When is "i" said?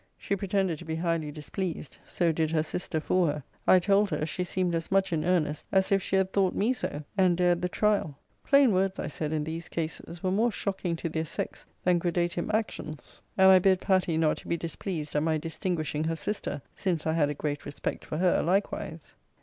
3.67-3.77, 8.97-9.05, 13.51-13.59, 17.05-17.13